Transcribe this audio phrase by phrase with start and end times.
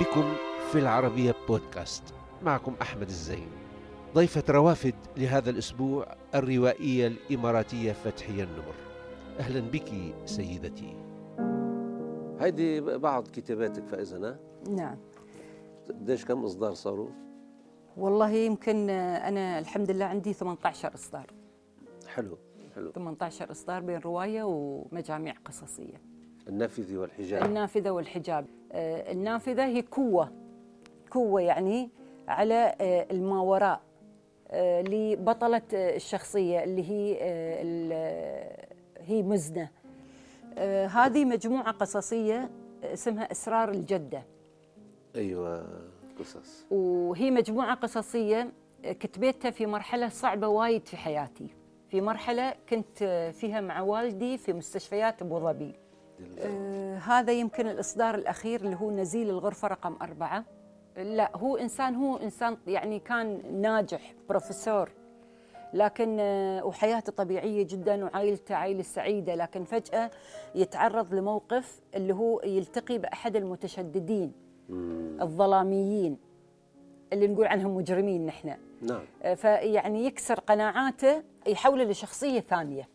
[0.00, 0.34] بكم
[0.72, 2.02] في العربية بودكاست.
[2.42, 3.48] معكم أحمد الزين.
[4.14, 8.74] ضيفة روافد لهذا الأسبوع الروائية الإماراتية فتحية النمر.
[9.38, 10.96] أهلا بك سيدتي.
[12.40, 14.36] هيدي بعض كتاباتك فائزة
[14.70, 14.96] نعم.
[15.88, 17.08] قديش كم إصدار صاروا؟
[17.96, 21.26] والله يمكن أنا الحمد لله عندي 18 إصدار.
[22.08, 22.38] حلو
[22.74, 22.92] حلو.
[22.92, 26.00] 18 إصدار بين رواية ومجاميع قصصية.
[26.48, 27.44] النافذة والحجاب.
[27.44, 28.46] النافذة والحجاب.
[28.72, 30.32] آه، النافذة هي كوة
[31.10, 31.90] كوة يعني
[32.28, 33.80] على آه، الماوراء
[34.50, 37.18] آه، لبطلة الشخصية اللي هي
[38.98, 39.68] هي مزنة.
[40.90, 42.50] هذه مجموعة قصصية
[42.84, 44.22] اسمها أسرار الجدة.
[45.16, 45.66] أيوة
[46.18, 46.66] قصص.
[46.70, 48.52] وهي مجموعة قصصية
[48.82, 51.48] كتبتها في مرحلة صعبة وايد في حياتي.
[51.90, 55.74] في مرحلة كنت فيها مع والدي في مستشفيات أبو ظبي.
[56.38, 60.44] آه هذا يمكن الإصدار الأخير اللي هو نزيل الغرفة رقم أربعة.
[60.96, 64.90] لا هو إنسان هو إنسان يعني كان ناجح بروفيسور.
[65.74, 69.34] لكن آه وحياته طبيعية جدا وعائلته عائلة سعيدة.
[69.34, 70.10] لكن فجأة
[70.54, 74.32] يتعرض لموقف اللي هو يلتقي بأحد المتشددين
[75.20, 76.18] الظلاميين.
[77.12, 78.54] اللي نقول عنهم مجرمين نحن.
[78.82, 79.00] نعم.
[79.22, 82.88] آه فيعني يكسر قناعاته يحوله لشخصية ثانية.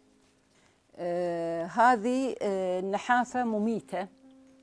[0.98, 4.08] آه هذه آه نحافة مميتة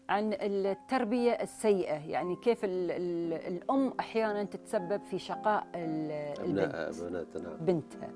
[0.08, 6.96] عن التربية السيئة يعني كيف ال ال الأم أحيانا تتسبب في شقاء البنت.
[7.36, 7.56] نعم.
[7.60, 8.10] بنتها.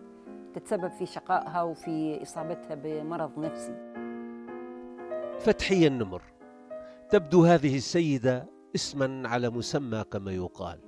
[0.55, 3.75] تتسبب في شقائها وفي إصابتها بمرض نفسي.
[5.39, 6.23] فتحية النمر.
[7.11, 10.79] تبدو هذه السيدة اسما على مسمى كما يقال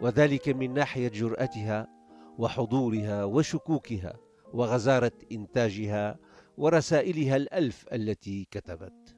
[0.00, 1.88] وذلك من ناحية جرأتها
[2.38, 4.14] وحضورها وشكوكها
[4.52, 6.18] وغزارة إنتاجها
[6.62, 9.16] ورسائلها الألف التي كتبت.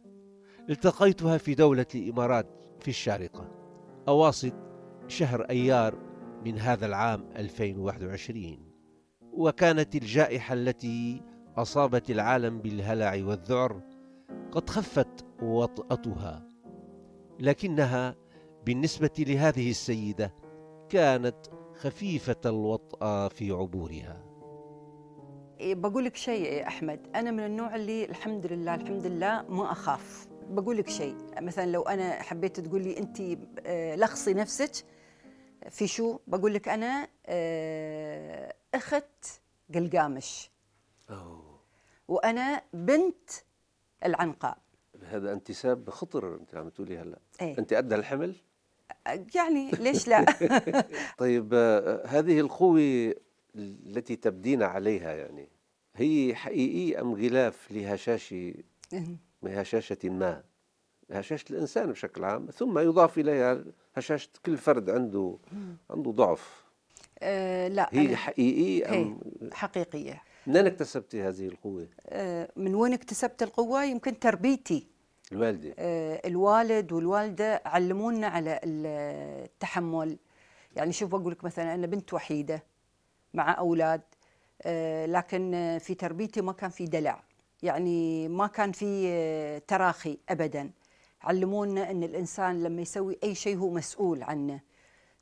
[0.71, 2.47] التقيتها في دولة الإمارات
[2.81, 3.51] في الشارقة.
[4.09, 4.53] أواسط
[5.09, 5.99] شهر أيار
[6.45, 8.73] من هذا العام 2021
[9.33, 11.23] وكانت الجائحة التي
[11.57, 13.81] أصابت العالم بالهلع والذعر
[14.53, 16.49] قد خفت وطأتها.
[17.41, 18.17] لكنها
[18.67, 20.35] بالنسبة لهذه السيدة
[20.89, 24.34] كانت خفيفة الوطأة في عبورها.
[25.61, 27.01] بقول لك شيء يا أحمد.
[27.15, 30.27] أنا من النوع اللي الحمد لله الحمد لله ما أخاف.
[30.51, 33.21] بقول لك شيء مثلا لو أنا حبيت تقول لي انت
[33.67, 34.71] آه، لخصي نفسك
[35.71, 39.41] في شو؟ بقول لك أنا آه، أخت
[39.75, 40.51] قلقامش.
[41.11, 41.61] أوه.
[42.09, 43.31] وأنا بنت
[44.05, 44.59] العنقاء.
[45.05, 47.19] هذا انتساب خطر أنت عم تقولي هلأ.
[47.41, 48.35] إيه؟ أنت قد الحمل؟
[49.35, 50.25] يعني ليش لا؟
[51.19, 53.15] طيب آه، هذه القوة
[53.57, 55.49] التي تبدين عليها يعني
[55.97, 58.55] هي حقيقية أم غلاف لهشاشة
[59.45, 60.43] هشاشة ما؟
[61.11, 65.39] هشاشة الإنسان بشكل عام ثم يضاف إليها هشاشة كل فرد عنده
[65.91, 66.65] عنده ضعف.
[67.23, 69.21] أه لا هي حقيقية أم
[69.53, 70.23] حقيقية.
[70.47, 74.87] منين اكتسبتي هذه القوة؟ أه من وين اكتسبت القوة؟ يمكن تربيتي.
[75.33, 75.75] الوالدة.
[75.79, 80.19] أه الوالد والوالدة علمونا على التحمل.
[80.77, 82.63] يعني شوف بقول لك مثلا أنا بنت وحيدة.
[83.35, 84.03] مع أولاد
[84.63, 87.23] أه لكن في تربيتي ما كان في دلع.
[87.63, 90.71] يعني ما كان في آه، تراخي ابدا.
[91.23, 94.61] علمونا إن الإنسان لما يسوي أي شيء هو مسؤول عنه.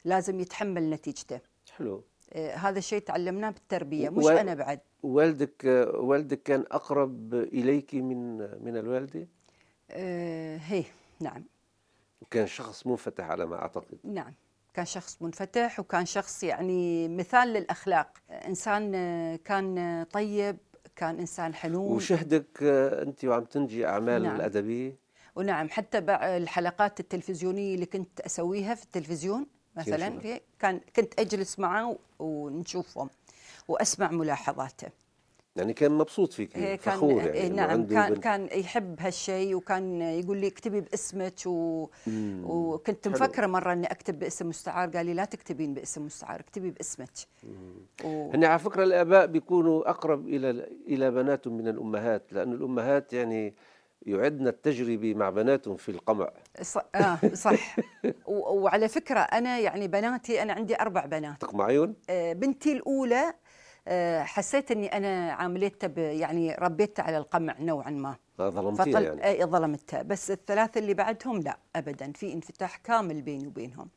[0.04, 1.40] لازم يتحمل نتيجته.
[1.76, 2.04] حلو.
[2.32, 4.28] آه هذا الشيء تعلمناه بالتربية مش و...
[4.28, 4.80] أنا بعد.
[5.02, 5.64] والدك
[5.94, 9.28] والدك كان أقرب إليك من من الوالدة؟
[9.90, 10.84] آه هي
[11.20, 11.44] نعم.
[12.22, 13.98] وكان شخص منفتح على ما أعتقد.
[14.04, 14.34] نعم.
[14.74, 18.18] كان شخص منفتح وكان شخص يعني مثال للأخلاق.
[18.30, 20.56] إنسان آه، كان طيب
[20.96, 24.36] كان إنسان حنون وشهدك آه، أنت وعم تنجي أعمال نعم.
[24.36, 24.96] الأدبية؟
[25.36, 29.46] ونعم حتى الحلقات التلفزيونية اللي كنت أسويها في التلفزيون
[29.76, 33.10] مثلا كان كنت أجلس معه ونشوفهم
[33.68, 34.88] وأسمع ملاحظاته.
[35.56, 38.22] يعني كان مبسوط فيك كان فخور يعني نعم كان بنت.
[38.22, 41.88] كان يحب هالشيء وكان يقول لي اكتبي باسمك و...
[42.44, 43.08] وكنت.
[43.08, 47.08] مفكرة مرة إني أكتب باسم مستعار قال لي لا تكتبين باسم مستعار اكتبي باسمك.
[48.04, 48.30] و...
[48.30, 50.50] هن على فكرة الآباء بيكونوا أقرب إلى
[50.88, 53.54] إلى بناتهم من الأمهات لأنه الأمهات يعني
[54.06, 56.30] يعدن التجربة مع بناتهم في القمع.
[56.62, 57.76] صح آه صح.
[58.26, 58.60] و...
[58.60, 61.40] وعلى فكرة أنا يعني بناتي أنا عندي أربع بنات.
[61.40, 63.34] تقمعيهم آه بنتي الأولى
[64.22, 68.16] حسيت إني أنا عاملتها يعني ربيتها على القمع نوعا ما.
[68.38, 69.24] ظلمتيها يعني.
[69.26, 70.02] إي ظلمتها.
[70.02, 72.12] بس الثلاثة اللي بعدهم لا ابدا.
[72.12, 73.88] في انفتاح كامل بيني وبينهم.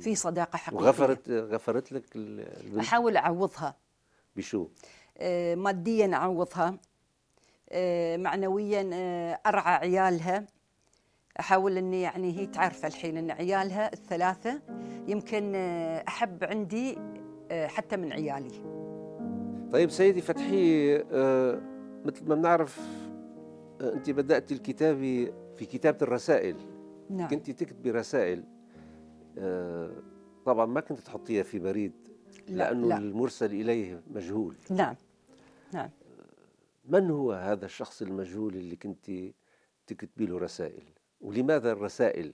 [0.00, 0.84] في صداقة حقيقية.
[0.84, 3.76] وغفرت غفرت لك البنت؟ أحاول أعوضها.
[4.36, 4.68] بشو؟
[5.18, 6.78] آه ماديا أعوضها.
[7.70, 10.46] آه معنويا آه أرعى عيالها.
[11.40, 14.60] أحاول إني يعني هي تعرف الحين إن عيالها الثلاثة
[15.08, 16.98] يمكن آه، أحب عندي
[17.50, 18.73] آه، حتى من عيالي.
[19.72, 21.60] طيب سيدي فتحي آه،
[22.04, 22.80] مثل ما بنعرف
[23.80, 26.56] أنت بدات الكتابه في كتابة الرسائل.
[27.10, 27.28] نعم.
[27.28, 28.44] كنت تكتبي رسائل
[30.44, 31.92] طبعا ما كنت تحطيها في بريد
[32.48, 32.98] لا لأنه لا.
[32.98, 34.56] المرسل إليه مجهول.
[34.70, 34.94] نعم
[35.72, 35.90] نعم.
[36.84, 39.10] من هو هذا الشخص المجهول اللي كنت
[39.86, 40.84] تكتبي له رسائل؟
[41.20, 42.32] ولماذا الرسائل؟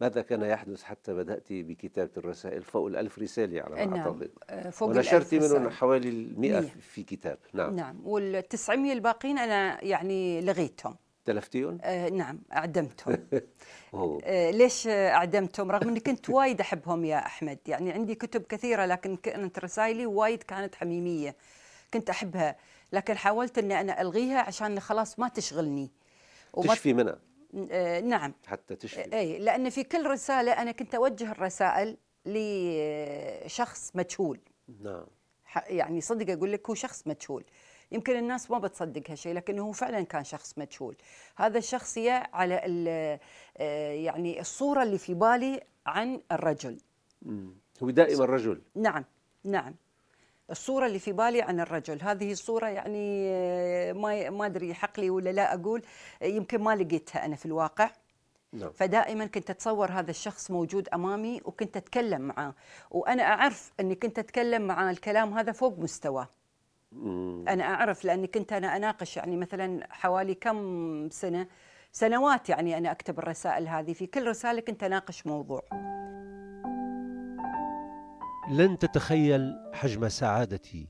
[0.00, 3.98] ماذا كان يحدث حتى بدأت بكتابة الرسائل فوق الألف رسالة على ما نعم.
[3.98, 7.38] أعتقد؟ آه، فوق ونشرت منهم حوالي المئة في كتاب.
[7.52, 7.76] نعم.
[7.76, 8.00] نعم.
[8.04, 10.96] والتسعمية الباقين أنا يعني لغيتهم.
[11.24, 13.16] تلفتيهم؟ آه نعم أعدمتهم.
[13.94, 17.58] آه ليش أعدمتهم؟ رغم أني كنت وايد أحبهم يا أحمد.
[17.66, 21.36] يعني عندي كتب كثيرة لكن كانت رسائلي وايد كانت حميمية.
[21.94, 22.56] كنت أحبها
[22.92, 25.90] لكن حاولت أني أنا ألغيها عشان خلاص ما تشغلني.
[26.62, 27.18] تشفي منها؟
[28.04, 28.34] نعم.
[28.46, 29.14] حتى تشفي.
[29.14, 34.40] اي لأن في كل رسالة أنا كنت أوجه الرسائل لشخص مجهول.
[34.82, 35.06] نعم.
[35.66, 37.44] يعني صدق أقول لك هو شخص مجهول.
[37.92, 40.96] يمكن الناس ما بتصدق هالشيء لكنه هو فعلا كان شخص مجهول.
[41.36, 41.98] هذا الشخص
[42.32, 42.60] على
[43.56, 46.78] آه، يعني الصورة اللي في بالي عن الرجل.
[47.82, 48.62] هو دائما رجل.
[48.74, 49.04] نعم
[49.44, 49.74] نعم.
[50.50, 52.02] الصورة اللي في بالي عن الرجل.
[52.02, 55.82] هذه الصورة يعني آه، ما ما أدري حق لي ولا لا أقول.
[56.22, 57.90] يمكن ما لقيتها أنا في الواقع.
[58.52, 58.70] نعم.
[58.70, 62.54] فدائما كنت أتصور هذا الشخص موجود أمامي وكنت أتكلم معاه.
[62.90, 66.28] وأنا أعرف أني كنت أتكلم معاه الكلام هذا فوق مستواه
[67.48, 71.46] أنا أعرف لأني كنت أنا أناقش يعني مثلا حوالي كم سنة
[71.92, 73.92] سنوات يعني أنا أكتب الرسائل هذه.
[73.92, 75.62] في كل رسالة كنت أناقش موضوع.
[78.50, 80.88] لن تتخيل حجم سعادتي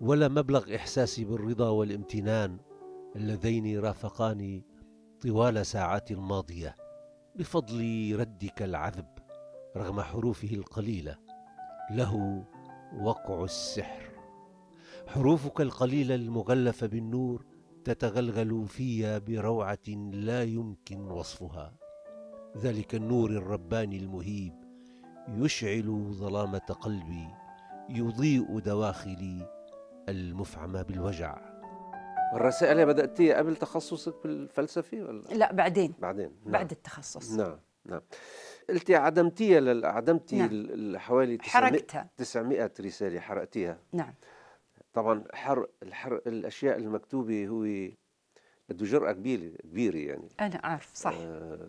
[0.00, 2.58] ولا مبلغ إحساسي بالرضا والامتنان
[3.16, 4.64] اللذين رافقاني
[5.20, 6.76] طوال ساعاتي الماضية
[7.36, 9.06] بفضل ردك العذب
[9.76, 11.18] رغم حروفه القليلة.
[11.90, 12.44] له
[13.00, 14.02] وقع السحر.
[15.06, 17.46] حروفك القليلة المغلفة بالنور
[17.84, 21.74] تتغلغل في بروعة لا يمكن وصفها.
[22.56, 24.67] ذلك النور الرباني المهيب
[25.36, 27.28] يشعل ظلامة قلبي
[27.88, 29.50] يضيء دواخلي
[30.08, 31.38] المفعمة بالوجع.
[32.34, 35.94] الرسائل بدأتيها قبل تخصصك بالفلسفة ولا؟ لا بعدين.
[35.98, 36.30] بعدين.
[36.44, 36.52] نعم.
[36.52, 37.32] بعد التخصص.
[37.32, 38.00] نعم نعم.
[38.68, 39.86] قلتي عدمتيها لل...
[39.86, 40.98] عدمتي نعم.
[40.98, 41.80] حوالي 900
[42.16, 43.78] 900 رسالة حرقتيها.
[43.92, 44.14] نعم.
[44.92, 47.62] طبعا حرق الحرق الأشياء المكتوبة هو
[48.68, 50.28] بده جرأة كبيرة كبيرة يعني.
[50.40, 51.14] أنا أعرف صح.
[51.14, 51.68] آه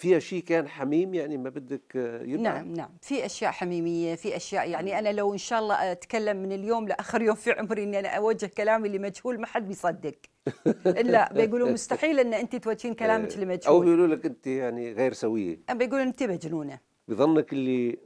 [0.00, 2.90] فيها شيء كان حميم يعني ما بدك يبقى؟ نعم نعم.
[3.02, 7.22] في أشياء حميمية في أشياء يعني أنا لو إن شاء الله أتكلم من اليوم لآخر
[7.22, 10.14] يوم في عمري إني أنا أوجه كلامي لمجهول ما حد بيصدق.
[11.14, 13.44] لا بيقولوا مستحيل إن أنت توجهين كلامك إيه.
[13.44, 13.74] لمجهول.
[13.74, 15.60] أو بيقولوا لك أنت يعني غير سوية.
[15.70, 16.78] بيقولوا أنت مجنونة.
[17.08, 17.98] بظنك اللي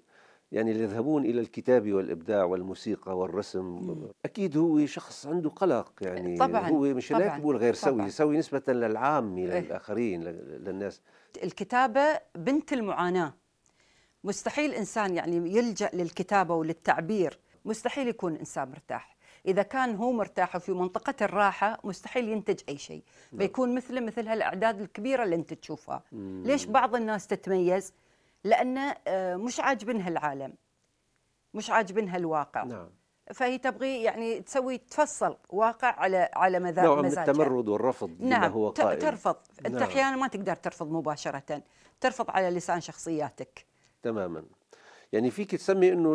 [0.53, 4.09] يعني اللي يذهبون إلى الكتابه والإبداع والموسيقى والرسم مم.
[4.25, 8.63] أكيد هو شخص عنده قلق يعني طبعا هو مش هيك بقول غير سوي سوي نسبة
[8.69, 9.61] للعامه إيه.
[9.61, 11.01] للاخرين للناس
[11.43, 13.35] الكتابة بنت المعاناة
[14.25, 19.17] مستحيل إنسان يعني يلجأ للكتابة وللتعبير مستحيل يكون إنسان مرتاح
[19.47, 23.03] إذا كان هو مرتاح وفي منطقة الراحة مستحيل ينتج أي شيء
[23.33, 23.39] نعم.
[23.39, 26.43] بيكون مثله مثل هالأعداد الكبيرة اللي أنت تشوفها مم.
[26.47, 27.93] ليش بعض الناس تتميز
[28.45, 30.55] لأن آه، مش عاجبنها العالم.
[31.55, 32.65] مش عاجبنها الواقع.
[32.65, 32.91] نعم.
[33.35, 38.69] فهي تبغي يعني تسوي تفصل واقع على على مزاجها نوع من التمرد والرفض نعم هو
[38.69, 39.37] قائل ترفض.
[39.63, 39.73] نعم.
[39.73, 41.63] انت أحيانا ما تقدر ترفض مباشرة.
[42.01, 43.67] ترفض على لسان شخصياتك.
[44.03, 44.45] تماما.
[45.13, 46.13] يعني فيك تسمي إنه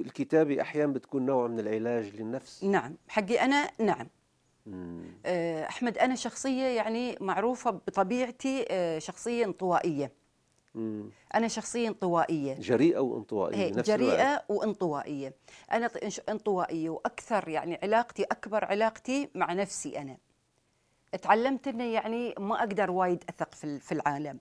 [0.00, 2.96] الكتابة أحيانا بتكون نوع من العلاج للنفس؟ نعم.
[3.08, 4.08] حقي أنا نعم.
[5.26, 10.12] آه، أحمد أنا شخصية يعني معروفة بطبيعتي آه، شخصية انطوائية.
[10.74, 11.10] مم.
[11.34, 14.44] أنا شخصيه انطوائيه جريئة وانطوائية نفس جريئة الوقت.
[14.48, 15.34] وانطوائية.
[15.72, 15.90] أنا
[16.28, 20.16] انطوائية وأكثر يعني علاقتي أكبر علاقتي مع نفسي أنا.
[21.22, 24.38] تعلمت إنه يعني ما أقدر وايد أثق في في العالم.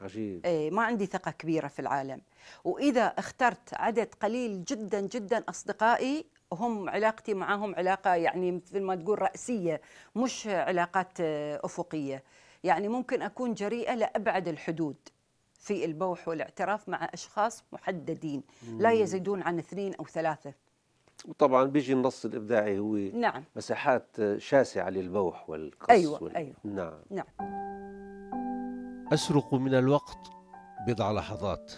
[0.00, 0.46] عجيب.
[0.46, 2.20] إيه ما عندي ثقة كبيرة في العالم.
[2.64, 9.22] وإذا اخترت عدد قليل جدا جدا أصدقائي هم علاقتي معهم علاقة يعني مثل ما تقول
[9.22, 9.80] رأسية
[10.16, 12.22] مش علاقات آه، أفقية.
[12.64, 14.96] يعني ممكن أكون جريئة لأبعد الحدود
[15.58, 18.42] في البوح والاعتراف مع أشخاص محددين
[18.78, 20.54] لا يزيدون عن اثنين أو ثلاثة.
[21.28, 23.44] وطبعا بيجي النص الإبداعي هو نعم.
[23.56, 26.36] مساحات شاسعة للبوح والقص أيوة وال...
[26.36, 26.54] أيوة.
[26.64, 27.00] نعم.
[27.10, 27.26] نعم.
[29.12, 30.30] أسرق من الوقت
[30.86, 31.72] بضع لحظات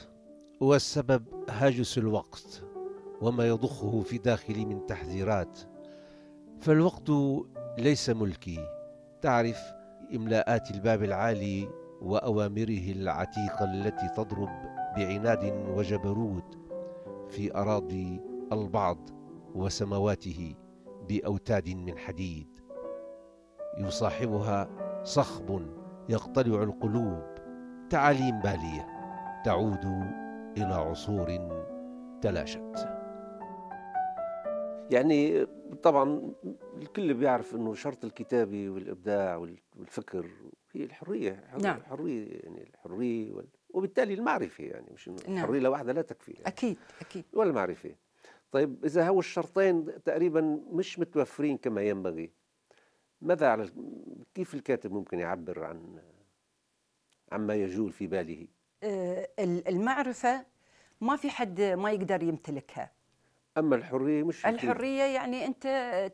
[0.61, 2.63] والسبب هاجس الوقت
[3.21, 5.59] وما يضخه في داخلي من تحذيرات
[6.61, 7.11] فالوقت
[7.79, 8.69] ليس ملكي
[9.23, 9.76] تعرف
[10.15, 11.69] إملاءات الباب العالي
[12.03, 14.51] وأوامره العتيقة التي تضرب
[14.97, 16.59] بعناد وجبروت
[17.29, 18.21] في أراضي
[18.53, 18.99] البعض
[19.55, 20.55] وسمواته
[21.09, 22.61] بأوتاد من حديد.
[23.79, 24.69] يصاحبها
[25.05, 25.63] صخب
[26.09, 27.23] يقتلع القلوب.
[27.91, 28.87] تعاليم بالية.
[29.45, 29.85] تعود
[30.57, 31.39] إلى عصور
[32.23, 32.96] تلاشت.
[34.91, 35.47] يعني
[35.83, 36.33] طبعا
[36.83, 40.31] الكل بيعرف إنه شرط الكتابة والإبداع والفكر
[40.73, 41.77] هي الحرية نعم.
[41.77, 43.47] الحريه يعني الحرية وال...
[43.71, 45.19] وبالتالي المعرفة يعني مش نعم.
[45.29, 46.47] الحريه لوحدها لا تكفي يعني.
[46.47, 47.95] أكيد أكيد ولا المعرفه
[48.51, 52.31] طيب إذا هو الشرطين تقريبا مش متوفرين كما ينبغي
[53.21, 53.69] ماذا على
[54.35, 56.01] كيف الكاتب ممكن يعبر عن
[57.33, 58.49] عما يجول في باله
[58.83, 59.29] آه،
[59.69, 60.47] المعرفة
[61.01, 62.96] ما في حد ما يقدر يمتلكها
[63.59, 65.67] أما الحرية مش الحرية يعني أنت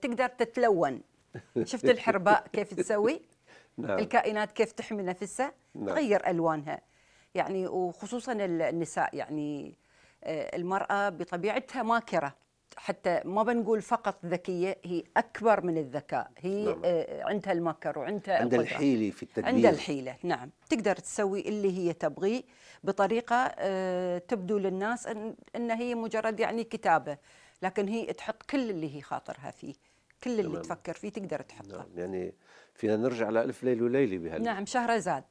[0.03, 1.01] تقدر تتلون.
[1.65, 3.21] شفت الحرباء كيف تسوي؟
[3.79, 3.99] نعم.
[3.99, 5.87] الكائنات كيف تحمي نفسها؟ نعم.
[5.87, 6.81] تغير ألوانها.
[7.35, 9.75] يعني وخصوصا النساء يعني
[10.25, 12.35] آه، المرأة بطبيعتها ماكرة.
[12.77, 16.31] حتى ما بنقول فقط ذكية هي أكبر من الذكاء.
[16.39, 16.83] هي نعم.
[16.85, 19.55] آه، عندها المكر وعندها عندها الحيلة في التدبير.
[19.55, 20.51] عندها الحيلة نعم.
[20.71, 22.43] تقدر تسوي اللي هي تبغيه
[22.85, 25.07] بطريقة آه، تبدو للناس
[25.57, 27.19] أن هي مجرد يعني كتابة.
[27.63, 29.75] لكن هي تحط كل اللي هي خاطرها فيه.
[30.25, 30.63] كل اللي تمام.
[30.63, 31.87] تفكر فيه تقدر تحطه نعم.
[31.97, 32.35] يعني
[32.75, 35.25] فينا نرجع لألف ليل وليلة بهال نعم شهرزاد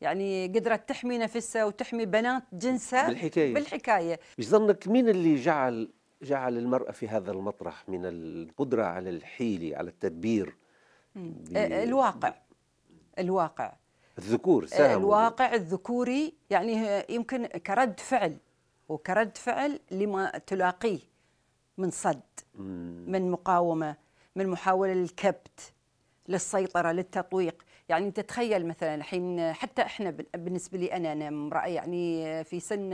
[0.00, 3.54] يعني قدرت تحمي نفسها وتحمي بنات جنسها بالحكاية.
[3.54, 4.20] بالحكاية.
[4.38, 5.90] بظنك مين اللي جعل
[6.22, 10.56] جعل المرأة في هذا المطرح من القدرة على الحيلة على التدبير.
[11.56, 12.34] الواقع.
[13.18, 13.72] الواقع.
[14.18, 18.36] الذكور ساهموا الواقع الذكوري يعني يمكن كرد فعل
[18.88, 20.98] وكرد فعل لما تلاقيه
[21.78, 22.20] من صد
[23.06, 23.96] من مقاومة
[24.36, 25.72] من محاولة للكبت
[26.28, 27.62] للسيطرة للتطويق.
[27.88, 32.90] يعني أنت تخيل مثلا الحين حتى إحنا بالنسبة لي أنا أنا امرأة يعني في سن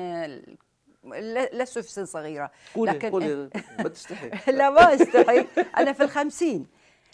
[1.52, 4.52] لست في سن صغيرة قولي لكن قولي ما تستحي.
[4.52, 5.46] لا ما أستحي.
[5.78, 6.66] أنا في الخمسين.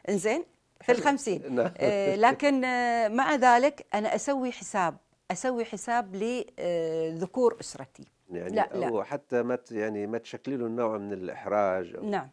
[0.09, 0.45] إنزين؟
[0.81, 1.43] في الخمسين.
[1.57, 1.73] نعم.
[1.77, 4.97] آه، لكن آه، مع ذلك أنا أسوي حساب
[5.31, 8.05] أسوي حساب لذكور أسرتي.
[8.31, 8.91] يعني لا لا.
[8.91, 12.29] وحتى ما يعني ما تشكلي له نوع من الإحراج أو نعم.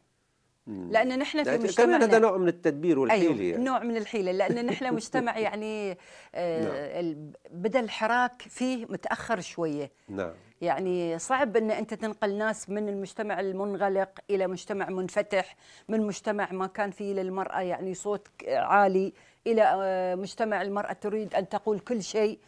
[0.67, 3.63] لأن نحن في مجتمعنا كان هذا نوع من التدبير والحيلة أيوه يعني.
[3.63, 5.97] نوع من الحيلة لأن نحن مجتمع يعني
[6.35, 7.31] آه نعم.
[7.51, 9.91] بدا الحراك فيه متأخر شوية.
[10.09, 10.33] نعم.
[10.61, 15.55] يعني صعب إن أنت تنقل ناس من المجتمع المنغلق إلى مجتمع منفتح
[15.87, 19.13] من مجتمع ما كان فيه للمرأة يعني صوت عالي
[19.47, 22.39] إلى آه، مجتمع المرأة تريد أن تقول كل شيء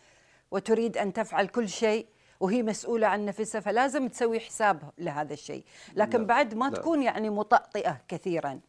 [0.51, 2.07] وتريد أن تفعل كل شيء
[2.39, 5.63] وهي مسؤولة عن نفسها فلازم تسوي حساب لهذا الشيء
[5.95, 6.27] لكن نعم.
[6.27, 6.73] بعد ما نعم.
[6.73, 8.59] تكون يعني مطأطئة كثيرا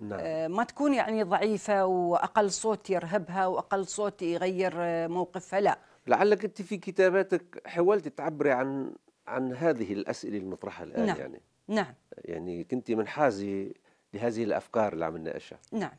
[0.00, 0.20] نعم.
[0.22, 6.44] آه، ما تكون يعني ضعيفة وأقل صوت يرهبها وأقل صوت يغير آه، موقفها لا لعلك
[6.44, 8.94] أنت في كتاباتك حاولت تعبري عن
[9.26, 11.16] عن هذه الأسئلة المطرحة الآن نعم.
[11.18, 11.40] يعني.
[11.68, 11.94] نعم.
[12.24, 13.70] يعني كنت منحازة
[14.14, 15.58] لهذه الأفكار اللي عم نناقشها.
[15.72, 15.92] نعم.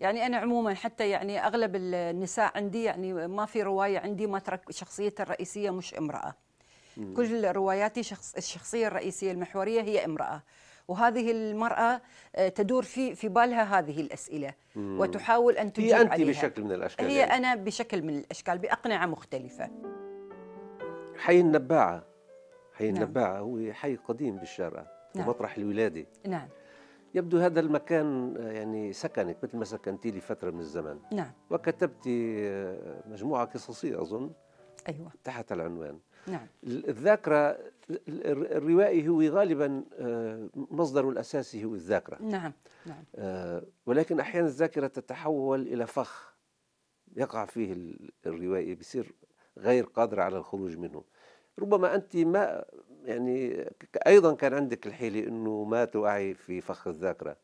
[0.00, 4.70] يعني أنا عموما حتى يعني أغلب النساء عندي يعني ما في رواية عندي ما ترك
[4.70, 6.34] شخصيتها الرئيسية مش امرأة.
[6.96, 7.14] مم.
[7.14, 10.42] كل رواياتي شخص الشخصية الرئيسية المحورية هي امرأة.
[10.90, 12.00] وهذه المرأة
[12.36, 14.54] آه، تدور في في بالها هذه الأسئلة.
[14.76, 15.00] مم.
[15.00, 16.28] وتحاول أن تجيب هي أنت عليها.
[16.28, 17.36] بشكل من الأشكال هي يعني.
[17.36, 19.70] أنا بشكل من الأشكال بأقنعة مختلفة.
[21.16, 22.04] حي النباعة.
[22.72, 23.02] حي نعم.
[23.02, 25.26] النباعة هو حي قديم بالشارقة نعم.
[25.26, 26.06] ومطرح الولادة.
[26.26, 26.48] نعم.
[27.14, 30.98] يبدو هذا المكان آه، يعني سكنك مثل ما سكنتي لي فترة من الزمن.
[31.12, 31.32] نعم.
[31.50, 34.30] وكتبت آه، مجموعة قصصية أظن.
[34.88, 35.10] أيوة.
[35.24, 35.98] تحت العنوان.
[36.26, 36.46] نعم.
[36.64, 37.58] الذاكرة
[38.08, 42.52] الروائي هو غالبا آه، مصدره الأساسي هو الذاكرة نعم
[42.86, 43.04] نعم
[43.86, 46.34] ولكن أحيانا الذاكرة تتحول إلى فخ
[47.16, 49.14] يقع فيه الروائي بصير
[49.58, 51.04] غير قادر على الخروج منه
[51.58, 52.64] ربما أنت ما
[53.04, 53.70] يعني
[54.06, 57.36] أيضا كان عندك الحيلة إنه ما توعي في فخ الذاكرة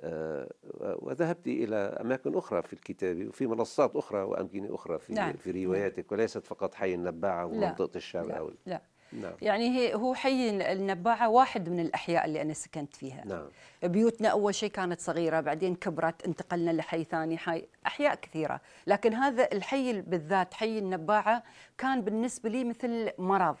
[0.00, 0.48] آه،
[0.80, 5.32] وذهبت إلى أماكن أخرى في الكتابة وفي منصات أخرى وأمكنة أخرى في نعم.
[5.32, 8.50] في رواياتك وليست فقط حي النباعة ومنطقة الشارع لا.
[8.66, 8.82] لا.
[9.14, 9.32] نعم.
[9.42, 13.24] يعني هي هو حي النباعة واحد من الأحياء اللي أنا سكنت فيها.
[13.24, 13.46] نعم.
[13.82, 18.60] بيوتنا أول شيء كانت صغيرة بعدين كبرت انتقلنا لحي ثاني حي أحياء كثيرة.
[18.86, 21.42] لكن هذا الحي بالذات حي النباعة
[21.78, 23.56] كان بالنسبة لي مثل مرض.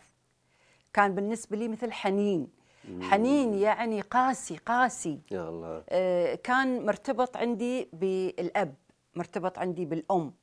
[0.92, 2.48] كان بالنسبة لي مثل حنين.
[3.00, 5.18] حنين يعني قاسي قاسي.
[5.30, 5.84] يا الله.
[5.88, 8.74] آه كان مرتبط عندي بالأب
[9.14, 10.34] مرتبط عندي بالأم.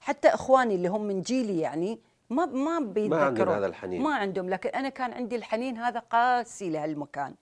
[0.00, 4.02] حتى إخواني اللي هم من جيلي يعني ما ما بيتذكروا ما عندهم هذا الحنين.
[4.02, 4.50] ما عندهم.
[4.50, 7.34] لكن أنا كان عندي الحنين هذا قاسي لهالمكان.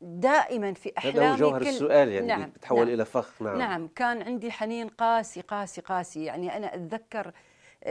[0.00, 2.94] دائما في احلامي هذا هو جوهر السؤال يعني نعم بتحول نعم.
[2.94, 3.42] إلى فخ.
[3.42, 3.58] نعم.
[3.58, 6.24] نعم كان عندي حنين قاسي قاسي قاسي.
[6.24, 7.32] يعني أنا أتذكر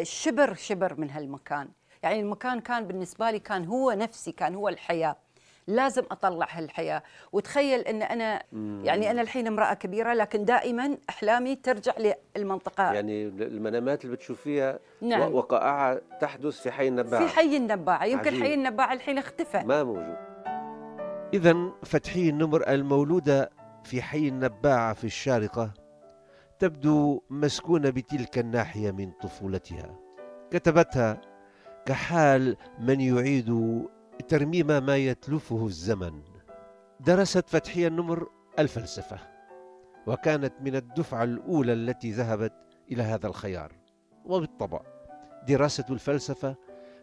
[0.01, 1.69] شبر شبر من هالمكان.
[2.03, 5.15] يعني المكان كان بالنسبة لي كان هو نفسي كان هو الحياة.
[5.69, 7.03] لازم أطلع هالحياة.
[7.31, 8.43] وتخيل إن أنا
[8.83, 11.93] يعني أنا الحين امرأة كبيرة لكن دائما أحلامي ترجع
[12.37, 12.93] للمنطقة.
[12.93, 15.35] يعني المنامات اللي بتشوفيها نعم.
[15.35, 18.43] وقائع تحدث في حي النباعه في حي النباعه يمكن عجيب.
[18.43, 19.63] حي النباعه الحين اختفى.
[19.65, 20.17] ما موجود.
[21.33, 23.51] اذا فتحي النمر المولودة
[23.83, 25.73] في حي النباعه في الشارقة
[26.59, 29.99] تبدو مسكونة بتلك الناحية من طفولتها.
[30.51, 31.21] كتبتها
[31.85, 33.49] كحال من يعيد
[34.27, 36.21] ترميم ما يتلفه الزمن.
[36.99, 39.17] درست فتحية النمر الفلسفة
[40.07, 42.53] وكانت من الدفعة الأولى التي ذهبت
[42.91, 43.71] إلى هذا الخيار.
[44.25, 44.81] وبالطبع
[45.47, 46.55] دراسة الفلسفة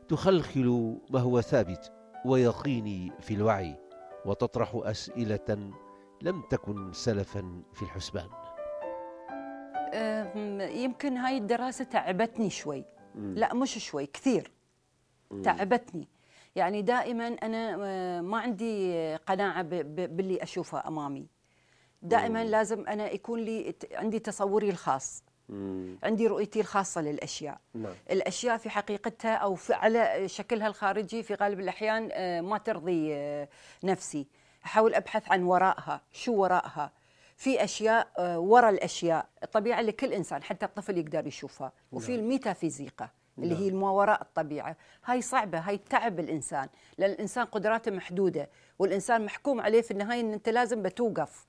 [0.09, 1.93] تخلخل ما هو ثابت
[2.25, 3.77] ويقيني في الوعي
[4.25, 5.73] وتطرح أسئلة
[6.23, 8.29] لم تكن سلفا في الحسبان.
[10.75, 12.85] يمكن هاي الدراسة تعبتني شوي.
[13.15, 14.51] لا مش شوي كثير.
[15.43, 16.09] تعبتني.
[16.57, 21.27] يعني دائما أنا آه، ما عندي قناعة باللي اشوفه أمامي
[22.03, 22.51] دائما مم.
[22.51, 25.99] لازم أنا يكون لي عندي تصوري الخاص مم.
[26.03, 27.95] عندي رؤيتي الخاصة للأشياء نعم.
[28.11, 33.49] الأشياء في حقيقتها أو في على شكلها الخارجي في غالب الأحيان آه، ما ترضي آه،
[33.85, 34.27] نفسي
[34.65, 36.93] أحاول أبحث عن وراءها شو وراءها
[37.37, 42.21] في أشياء وراء الأشياء الطبيعه لكل إنسان حتى الطفل يقدر يشوفها وفي نعم.
[42.21, 43.63] الميتافيزيقا اللي نعم.
[43.63, 44.77] هي ما وراء الطبيعة.
[45.05, 46.69] هاي صعبة هاي تعب الإنسان.
[46.99, 51.47] لأن الإنسان قدراته محدودة والإنسان محكوم عليه في النهاية إن أنت لازم بتوقف.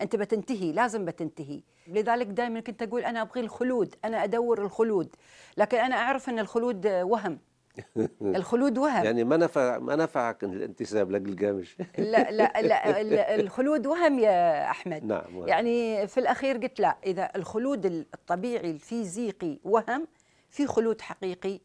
[0.00, 1.62] أنت بتنتهي لازم بتنتهي.
[1.86, 5.16] لذلك دائما كنت أقول أنا أبغي الخلود أنا أدور الخلود.
[5.56, 7.38] لكن أنا أعرف إن الخلود وهم.
[8.22, 9.04] الخلود وهم.
[9.04, 15.04] يعني ما نفع ما نفعك الانتساب لقلقامش لا لا لا الخلود وهم يا أحمد.
[15.04, 15.48] نعم وهم.
[15.48, 20.06] يعني في الأخير قلت لا إذا الخلود الطبيعي الفيزيقي وهم
[20.50, 21.60] في خلود حقيقي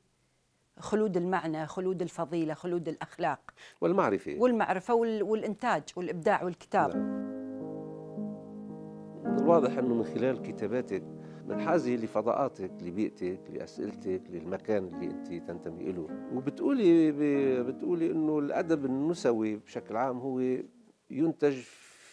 [0.79, 3.39] خلود المعنى خلود الفضيلة خلود الأخلاق.
[3.81, 4.35] والمعرفة.
[4.39, 7.25] والمعرفة والإنتاج والإبداع والكتاب نعم.
[9.39, 11.03] الواضح أنه من خلال كتاباتك
[11.47, 17.11] منحازة لفضاءاتك لبيئتك لأسئلتك للمكان اللي أنت تنتمي له وبتقولي
[17.63, 20.39] بتقولي أنه الأدب النسوي بشكل عام هو
[21.09, 21.53] ينتج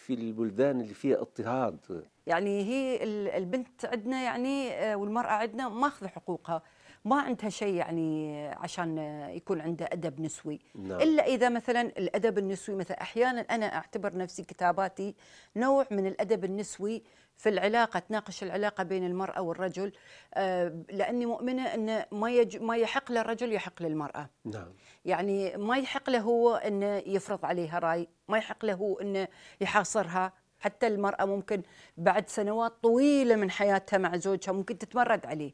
[0.05, 2.05] في البلدان اللي فيها اضطهاد.
[2.27, 3.03] يعني هي
[3.37, 6.61] البنت عندنا يعني آه، والمرأة عندنا ماخذة حقوقها.
[7.05, 8.97] ما عندها شيء يعني عشان
[9.29, 10.59] يكون عندها أدب نسوي.
[10.75, 11.01] نعم.
[11.01, 15.15] إلا إذا مثلا الأدب النسوي مثلا أحيانا أنا أعتبر نفسي كتاباتي
[15.55, 17.03] نوع من الأدب النسوي
[17.37, 19.91] في العلاقة تناقش العلاقة بين المرأة والرجل.
[20.33, 24.29] آه، لأني مؤمنة إن ما يج ما يحق للرجل يحق للمرأة.
[24.45, 24.73] نعم.
[25.05, 29.27] يعني ما يحق له هو إنه يفرض عليها رأي ما يحق له إنه
[29.61, 30.42] يحاصرها.
[30.63, 31.61] حتى المرأة ممكن
[31.97, 35.51] بعد سنوات طويلة من حياتها مع زوجها ممكن تتمرد عليه.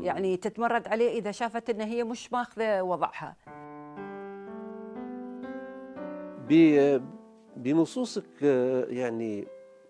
[0.00, 3.36] يعني تتمرد عليه إذا شافت أن هي مش ماخذة وضعها.
[7.56, 8.42] بنصوصك
[8.88, 9.46] يعني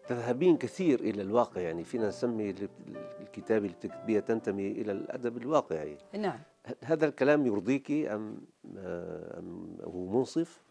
[0.06, 2.54] تذهبين كثير إلى الواقع يعني فينا نسمي
[3.20, 5.98] الكتاب اللي بتكتبيها تنتمي إلى الأدب الواقعي.
[6.18, 6.38] نعم.
[6.84, 8.36] هذا الكلام يرضيك أم,
[8.76, 10.62] أم هو منصف؟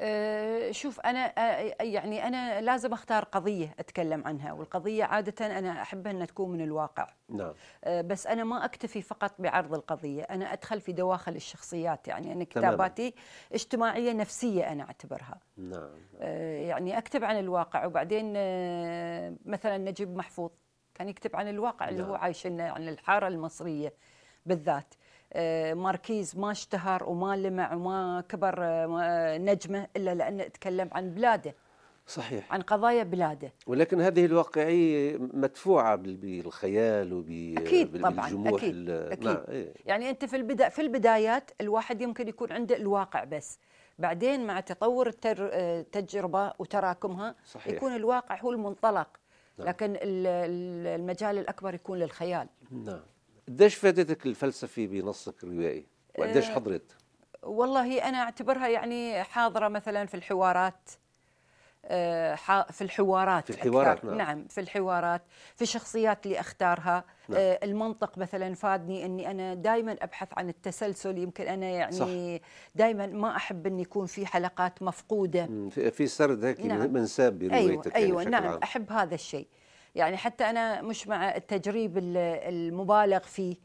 [0.00, 6.12] أه، شوف أنا أه، يعني أنا لازم أختار قضية أتكلم عنها والقضية عادة أنا أحبها
[6.12, 7.52] إنها تكون من الواقع نعم
[7.86, 13.10] بس أنا ما أكتفي فقط بعرض القضية أنا أدخل في دواخل الشخصيات يعني أنا كتاباتي
[13.10, 13.22] تمام.
[13.52, 15.90] اجتماعية نفسية أنا أعتبرها نعم
[16.68, 18.32] يعني أكتب عن الواقع وبعدين
[19.44, 20.50] مثلا نجيب محفوظ
[20.94, 21.94] كان يكتب عن الواقع نعم.
[21.94, 22.22] اللي هو نعم.
[22.22, 23.92] عايش عن الحارة المصرية
[24.46, 24.97] بالذات آه،
[25.74, 31.54] ماركيز ما اشتهر وما لمع وما كبر آه، نجمه إلا لأنه تكلم عن بلاده
[32.06, 39.24] صحيح عن قضايا بلاده ولكن هذه الواقعية مدفوعة بالخيال وب أكيد طبعا أكيد, أكيد.
[39.24, 39.44] نعم.
[39.48, 39.74] إيه.
[39.86, 43.58] يعني أنت في البدا في البدايات الواحد يمكن يكون عنده الواقع بس
[43.98, 47.74] بعدين مع تطور التجربه وتراكمها صحيح.
[47.74, 49.08] يكون الواقع هو المنطلق
[49.58, 49.68] نعم.
[49.68, 53.00] لكن المجال الأكبر يكون للخيال نعم
[53.48, 55.86] قديش فادتك الفلسفة بنصك الروائي؟
[56.18, 56.96] وقديش آه، حضرت؟
[57.42, 60.90] والله أنا أعتبرها يعني حاضرة مثلا في الحوارات
[61.84, 62.34] آه،
[62.70, 64.16] في الحوارات في الحوارات نعم.
[64.16, 65.22] نعم في الحوارات
[65.56, 67.40] في الشخصيات اللي أختارها نعم.
[67.40, 72.42] آه، المنطق مثلا فادني إني أنا دائما أبحث عن التسلسل يمكن أنا يعني
[72.74, 76.92] دائما ما أحب ان يكون في حلقات مفقودة في سرد هيك نعم.
[76.92, 79.48] منساب بروايتك أيوه يعني أيوه نعم أحب هذا الشيء
[79.98, 83.56] يعني حتى أنا مش مع التجريب المبالغ فيه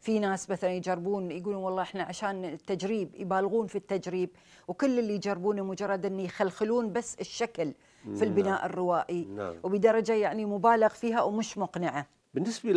[0.00, 4.30] في ناس مثلا يجربون يقولون والله إحنا عشان التجريب يبالغون في التجريب
[4.68, 7.72] وكل اللي يجربونه مجرد إن يخلخلون بس الشكل
[8.14, 8.66] في البناء نعم.
[8.66, 9.54] الروائي نعم.
[9.62, 12.70] وبدرجة يعني مبالغ فيها ومش مقنعة بالنسبة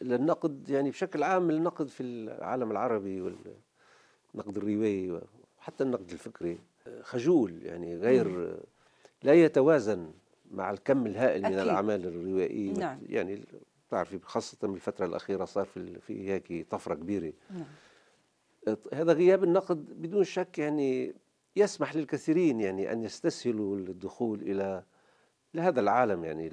[0.00, 5.20] للنقد يعني بشكل عام النقد في العالم العربي والنقد الروائي
[5.60, 6.58] وحتى النقد الفكري
[7.02, 8.56] خجول يعني غير
[9.22, 10.10] لا يتوازن
[10.50, 11.56] مع الكم الهائل أكيد.
[11.56, 12.98] من الأعمال الروائية نعم.
[13.08, 13.44] يعني
[13.90, 18.76] تعرفي خاصة بالفترة الأخيرة صار في في هيك طفرة كبيرة نعم.
[18.92, 21.14] هذا غياب النقد بدون شك يعني
[21.56, 24.82] يسمح للكثيرين يعني أن يستسهلوا الدخول إلى
[25.54, 26.46] لهذا العالم يعني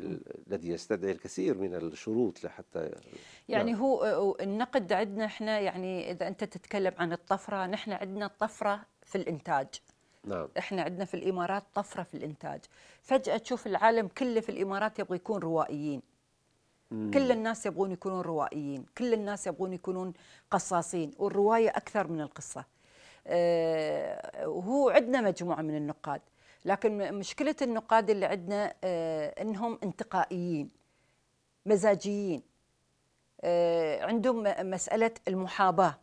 [0.48, 2.92] الذي يستدعي الكثير من الشروط لحتى
[3.50, 3.82] يعني نعم.
[3.82, 9.68] هو النقد عندنا إحنا يعني إذا أنت تتكلم عن الطفرة نحن عندنا طفرة في الإنتاج
[10.26, 10.48] نعم.
[10.58, 12.60] إحنا عندنا في الإمارات طفرة في الإنتاج.
[13.02, 16.02] فجأة تشوف العالم كله في الإمارات يبغى يكون روائيين.
[16.92, 17.12] مم.
[17.14, 18.86] كل الناس يبغون يكونون روائيين.
[18.98, 20.14] كل الناس يبغون يكونون
[20.52, 21.12] قصاصين.
[21.18, 22.66] والرواية أكثر من القصة.
[23.28, 26.22] أه وهو عندنا مجموعة من النقاد.
[26.66, 30.70] لكن مشكلة النقاد اللي عندنا أه إنهم انتقائيين
[31.66, 32.44] مزاجيين.
[33.42, 36.03] أه عندهم مسألة المحاباة.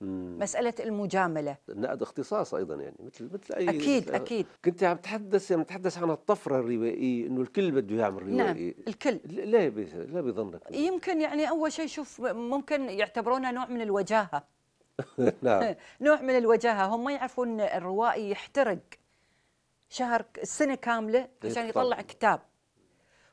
[0.00, 0.38] مم.
[0.38, 1.56] مسألة المجاملة.
[1.68, 4.46] النقد اختصاص أيضا يعني مثل مثل أي أكيد مثل أكيد.
[4.64, 8.36] كنت عم تحدث عم تحدث عن الطفرة الروائية إنه الكل بده يعمل روائي.
[8.36, 9.18] نعم الكل.
[9.70, 10.60] بي لا بيظنك.
[10.70, 14.44] يمكن يعني أول شيء شوف ممكن يعتبرونها نوع من الوجاهة.
[15.42, 15.74] نعم.
[16.00, 16.86] نوع من الوجاهة.
[16.86, 18.78] هم ما يعرفون الروائي يحترق
[19.88, 22.40] شهر السنة كاملة عشان يطلع كتاب.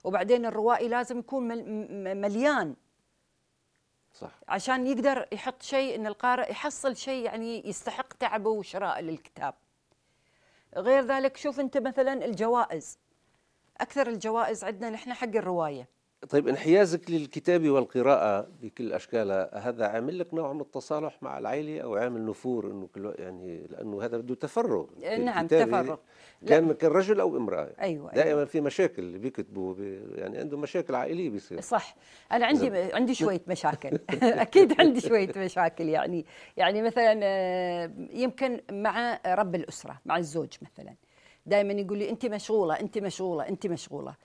[0.04, 1.44] وبعدين الروائي لازم يكون
[2.22, 2.76] مليان.
[4.14, 4.32] صح.
[4.48, 9.54] عشان يقدر يحط شيء إن القارئ يحصل شيء يعني يستحق تعبه وشراء للكتاب.
[10.76, 13.00] غير ذلك شوف أنت مثلا الجوائز.
[13.82, 15.88] أكثر الجوائز عندنا نحن حق الرواية.
[16.30, 21.96] طيب انحيازك للكتابة والقراءة بكل أشكالها هذا عامل لك نوع من التصالح مع العائلة أو
[21.96, 24.86] عامل نفور إنه كل يعني لأنه هذا بده تفرغ
[25.20, 25.98] نعم تفرغ.
[26.48, 27.70] كان كان رجل أو امرأة.
[27.82, 28.46] أيوة دائما أيوة.
[28.46, 31.62] في مشاكل اللي بيكتبوا بي يعني عنده مشاكل عائلية بيصير.
[31.62, 31.96] صح.
[32.32, 32.94] أنا عندي زي.
[32.94, 34.00] عندي شوية مشاكل.
[34.24, 36.26] أكيد عندي شوية مشاكل يعني
[36.58, 40.96] يعني مثلا آه، يمكن مع رب الأسرة مع الزوج مثلا.
[41.46, 44.16] دائما يقول لي أنت مشغولة أنت مشغولة أنت مشغولة.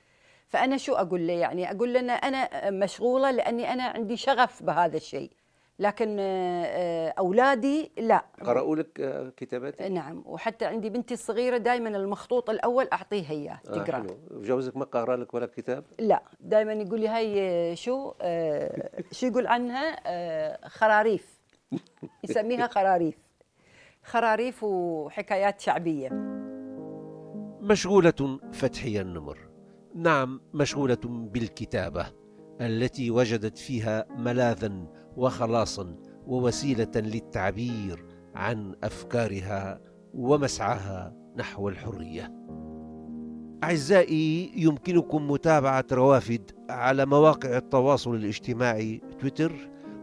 [0.49, 5.31] فأنا شو أقول له؟ يعني أقول له أنا مشغولة لأني أنا عندي شغف بهذا الشيء.
[5.79, 8.25] لكن آه، أولادي لا.
[8.45, 10.23] قرأوا لك آه، كتاباتك؟ نعم.
[10.27, 14.07] وحتى عندي بنتي الصغيرة دائما المخطوط الأول اعطيها اياه آه تقرأ.
[14.31, 16.23] وجوزك ما قرأ لك ولا كتاب؟ لا.
[16.41, 18.13] دائما يقول لي هاي شو
[19.13, 19.97] شو يقول عنها؟
[20.69, 21.39] خراريف.
[22.25, 23.15] يسميها خراريف.
[24.05, 26.09] خراريف وحكايات شعبية.
[27.61, 29.48] مشغولة فتحي النمر.
[29.99, 32.07] نعم مشغوله بالكتابة
[32.61, 34.73] التي وجدت فيها ملاذا
[35.17, 39.81] وخلاصا ووسيلة للتعبير عن أفكارها
[40.15, 42.33] ومسعاها نحو الحرية.
[43.65, 49.53] أعزائي يمكنكم متابعة روافد على مواقع التواصل الاجتماعي تويتر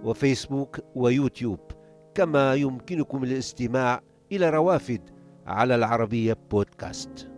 [0.03, 1.60] وفيسبوك ويوتيوب
[2.15, 5.01] كما يمكنكم الاستماع إلى روافد
[5.45, 7.35] على العربية بودكاست.